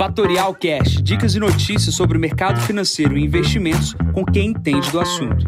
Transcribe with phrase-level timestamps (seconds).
[0.00, 4.98] Fatorial Cash, dicas e notícias sobre o mercado financeiro e investimentos com quem entende do
[4.98, 5.44] assunto.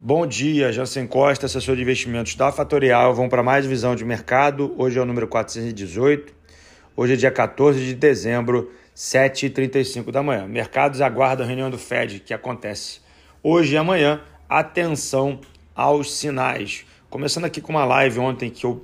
[0.00, 3.14] Bom dia, Jansen Costa, assessor de investimentos da Fatorial.
[3.14, 4.74] Vamos para mais visão de mercado.
[4.76, 6.34] Hoje é o número 418.
[6.96, 10.48] Hoje é dia 14 de dezembro, 7h35 da manhã.
[10.48, 13.00] Mercados aguardam a reunião do Fed que acontece
[13.44, 14.20] hoje e amanhã.
[14.48, 15.38] Atenção
[15.72, 16.84] aos sinais.
[17.08, 18.82] Começando aqui com uma live ontem que eu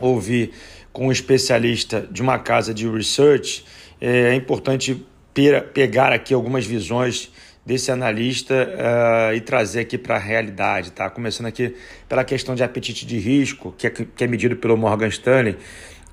[0.00, 0.52] ouvi
[0.92, 3.64] com um especialista de uma casa de research,
[4.00, 5.06] é importante
[5.72, 7.30] pegar aqui algumas visões
[7.68, 11.10] desse analista uh, e trazer aqui para a realidade, tá?
[11.10, 11.76] Começando aqui
[12.08, 15.58] pela questão de apetite de risco, que é, que é medido pelo Morgan Stanley,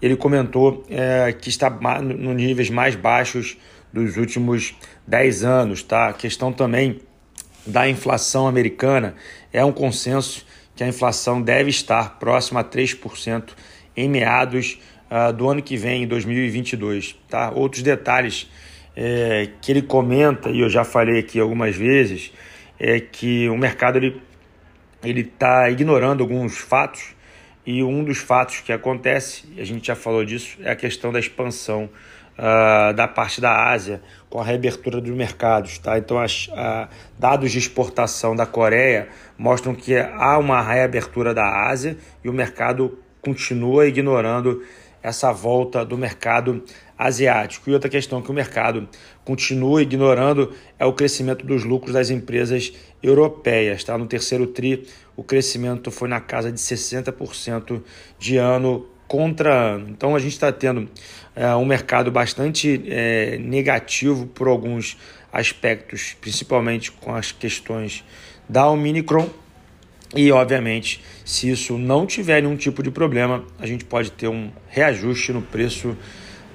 [0.02, 3.58] ele comentou uh, que está nos níveis mais baixos
[3.94, 4.76] dos últimos
[5.08, 6.10] 10 anos, tá?
[6.10, 7.00] A questão também
[7.66, 9.16] da inflação americana
[9.54, 10.46] é um consenso
[10.76, 13.52] que a inflação deve estar próxima a 3%
[13.96, 17.16] em meados uh, do ano que vem, em 2022.
[17.30, 17.52] Tá?
[17.52, 18.50] Outros detalhes
[18.96, 22.32] é, que ele comenta, e eu já falei aqui algumas vezes,
[22.80, 24.22] é que o mercado ele
[25.22, 27.16] está ignorando alguns fatos
[27.66, 31.20] e um dos fatos que acontece, a gente já falou disso, é a questão da
[31.20, 31.90] expansão
[32.38, 35.80] uh, da parte da Ásia com a reabertura dos mercados.
[35.80, 35.98] Tá?
[35.98, 41.98] Então, as, uh, dados de exportação da Coreia mostram que há uma reabertura da Ásia
[42.24, 44.62] e o mercado continua ignorando
[45.02, 46.64] essa volta do mercado
[46.98, 47.70] asiático.
[47.70, 48.88] E outra questão que o mercado
[49.24, 53.84] continua ignorando é o crescimento dos lucros das empresas europeias.
[53.84, 53.98] Tá?
[53.98, 57.82] No terceiro TRI, o crescimento foi na casa de 60%
[58.20, 59.90] de ano contra ano.
[59.90, 60.88] Então a gente está tendo
[61.36, 64.98] é, um mercado bastante é, negativo por alguns
[65.32, 68.04] aspectos, principalmente com as questões
[68.48, 69.30] da Omicron.
[70.16, 74.50] E, obviamente, se isso não tiver nenhum tipo de problema, a gente pode ter um
[74.70, 75.98] reajuste no preço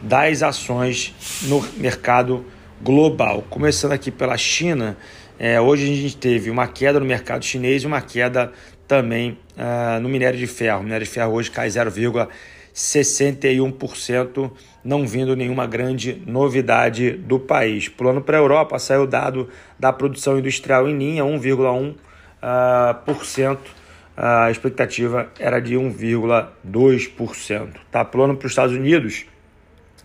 [0.00, 2.47] das ações no mercado
[2.81, 3.44] global.
[3.50, 4.97] Começando aqui pela China,
[5.38, 8.50] é, hoje a gente teve uma queda no mercado chinês e uma queda
[8.88, 10.81] também uh, no minério de ferro.
[10.81, 14.50] O minério de ferro hoje cai 0,61%,
[14.82, 17.88] não vindo nenhuma grande novidade do país.
[17.88, 21.97] Pulando para a Europa, saiu o dado da produção industrial em linha, 1,1%.
[22.43, 23.71] Uh, por cento,
[24.17, 27.69] a expectativa era de 1,2%.
[27.91, 29.27] Tá pulando para os Estados Unidos,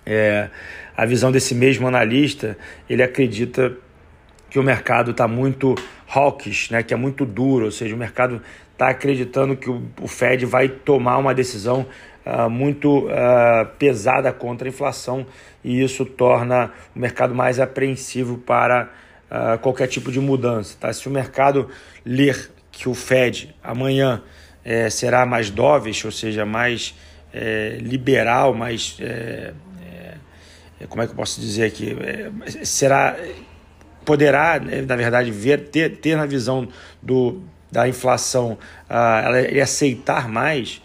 [0.06, 0.50] é,
[0.96, 2.58] a visão desse mesmo analista,
[2.90, 3.76] ele acredita
[4.50, 5.76] que o mercado está muito
[6.08, 8.42] hawkish, né, que é muito duro, ou seja, o mercado
[8.72, 11.86] está acreditando que o, o, Fed vai tomar uma decisão
[12.26, 15.26] uh, muito uh, pesada contra a inflação
[15.64, 18.90] e isso torna o mercado mais apreensivo para
[19.30, 20.76] uh, qualquer tipo de mudança.
[20.80, 20.92] Tá?
[20.92, 21.70] Se o mercado
[22.06, 24.22] ler que o Fed amanhã
[24.64, 26.96] é, será mais dovish, ou seja, mais
[27.34, 28.98] é, liberal, mais.
[29.00, 29.54] É,
[30.90, 31.96] como é que eu posso dizer aqui?
[32.64, 33.16] Será
[34.04, 36.68] poderá, né, na verdade, ver, ter, ter na visão
[37.02, 38.52] do, da inflação
[38.88, 40.82] uh, ela, ele aceitar mais,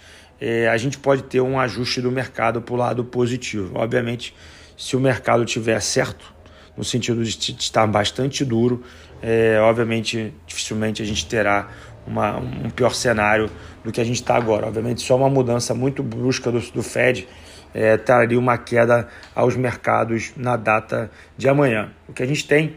[0.72, 3.72] a gente pode ter um ajuste do mercado para o lado positivo.
[3.75, 4.34] Obviamente,
[4.75, 6.33] se o mercado tiver certo,
[6.80, 8.82] no sentido de estar bastante duro,
[9.22, 11.68] é, obviamente, dificilmente a gente terá
[12.06, 13.50] uma, um pior cenário
[13.84, 14.66] do que a gente está agora.
[14.66, 17.28] Obviamente, só uma mudança muito brusca do, do Fed
[17.74, 21.91] é, traria uma queda aos mercados na data de amanhã.
[22.08, 22.76] O que a gente tem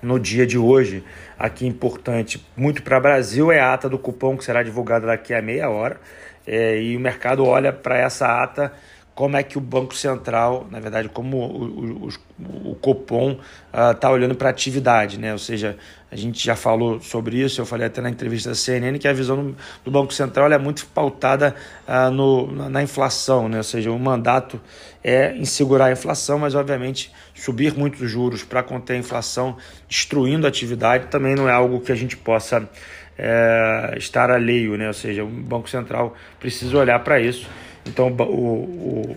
[0.00, 1.02] no dia de hoje,
[1.36, 5.34] aqui importante, muito para o Brasil, é a ata do cupom que será divulgada daqui
[5.34, 6.00] a meia hora.
[6.46, 8.72] É, e o mercado olha para essa ata
[9.14, 13.38] como é que o Banco Central, na verdade, como o, o, o Copom
[13.72, 15.32] está ah, uh, olhando para a atividade, né?
[15.32, 15.76] Ou seja,
[16.10, 19.12] a gente já falou sobre isso, eu falei até na entrevista da CNN que a
[19.12, 19.54] visão
[19.84, 21.54] do Banco Central é muito pautada
[21.86, 23.58] uh, no, na inflação, né?
[23.58, 24.60] Ou seja, o mandato
[25.02, 29.56] é em segurar a inflação, mas obviamente subir muito os juros para conter a inflação,
[29.88, 32.68] destruindo a atividade, também não é algo que a gente possa
[33.16, 34.88] é, estar alheio, né?
[34.88, 37.48] Ou seja, o Banco Central precisa olhar para isso
[37.86, 39.16] então o, o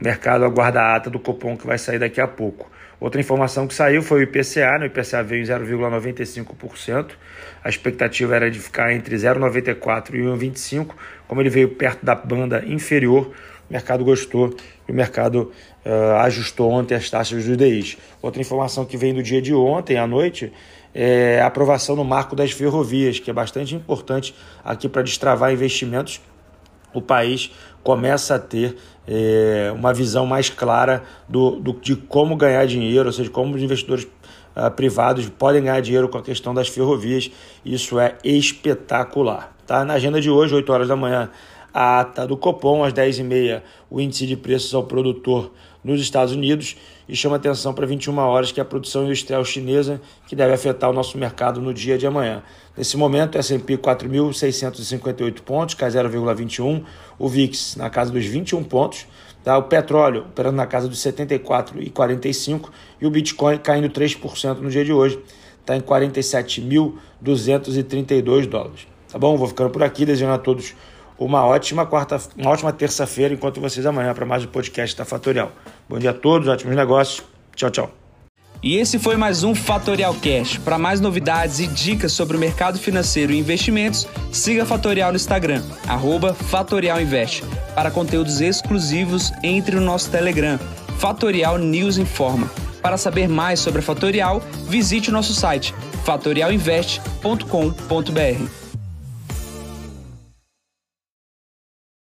[0.00, 2.70] mercado aguarda a ata do Copom que vai sair daqui a pouco.
[3.00, 4.84] Outra informação que saiu foi o IPCA, né?
[4.84, 7.10] o IPCA veio em 0,95%,
[7.62, 10.90] a expectativa era de ficar entre 0,94% e 1,25%,
[11.26, 13.32] como ele veio perto da banda inferior,
[13.68, 14.54] o mercado gostou
[14.88, 15.52] e o mercado
[15.84, 17.96] uh, ajustou ontem as taxas do DIs.
[18.22, 20.52] Outra informação que vem do dia de ontem à noite
[20.94, 26.20] é a aprovação no marco das ferrovias, que é bastante importante aqui para destravar investimentos
[26.94, 27.50] o país
[27.82, 28.76] começa a ter
[29.06, 33.62] é, uma visão mais clara do, do, de como ganhar dinheiro, ou seja, como os
[33.62, 34.06] investidores
[34.56, 37.30] uh, privados podem ganhar dinheiro com a questão das ferrovias.
[37.64, 39.54] Isso é espetacular.
[39.66, 39.84] Tá?
[39.84, 41.30] Na agenda de hoje, 8 horas da manhã,
[41.72, 45.52] a ata do Copom, às 10h30, o índice de preços ao produtor
[45.84, 46.76] nos Estados Unidos
[47.06, 50.88] e chama atenção para 21 horas, que é a produção industrial chinesa, que deve afetar
[50.88, 52.42] o nosso mercado no dia de amanhã.
[52.76, 56.82] Nesse momento, S&P 4.658 pontos, cai 0,21,
[57.18, 59.06] o VIX na casa dos 21 pontos,
[59.44, 59.58] tá?
[59.58, 62.70] o petróleo operando na casa dos 74,45
[63.00, 65.20] e o Bitcoin caindo 3% no dia de hoje,
[65.60, 68.88] está em 47.232 dólares.
[69.12, 69.36] Tá bom?
[69.36, 70.74] Vou ficando por aqui, desejando a todos
[71.18, 75.52] uma ótima quarta, uma ótima terça-feira, enquanto vocês amanhã para mais um podcast da Fatorial.
[75.88, 77.22] Bom dia a todos, ótimos negócios.
[77.54, 77.90] Tchau, tchau.
[78.62, 80.56] E esse foi mais um Fatorial Cash.
[80.56, 85.16] Para mais novidades e dicas sobre o mercado financeiro e investimentos, siga a Fatorial no
[85.16, 85.62] Instagram,
[86.48, 87.44] @fatorialinvest.
[87.74, 90.58] Para conteúdos exclusivos, entre no nosso Telegram,
[90.98, 92.50] Fatorial News Informa.
[92.80, 95.74] Para saber mais sobre a Fatorial, visite o nosso site
[96.04, 98.63] fatorialinvest.com.br.